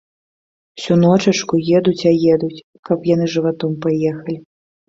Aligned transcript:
Усю 0.79 0.93
ночачку 1.01 1.55
едуць 1.79 2.07
а 2.13 2.15
едуць, 2.37 2.65
каб 2.91 3.07
яны 3.13 3.25
жыватом 3.35 3.77
паехалі. 3.85 4.41